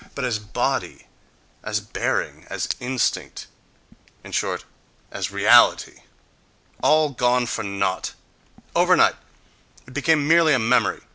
But 0.15 0.25
as 0.25 0.39
body, 0.39 1.05
as 1.61 1.79
bearing, 1.79 2.47
as 2.49 2.67
instinct—in 2.79 4.31
short, 4.31 4.65
as 5.11 5.29
reality.... 5.29 5.99
All 6.81 7.09
gone 7.09 7.45
for 7.45 7.63
naught! 7.63 8.13
Overnight 8.75 9.15
it 9.85 9.93
became 9.93 10.27
merely 10.27 10.55
a 10.55 10.57
memory! 10.57 11.01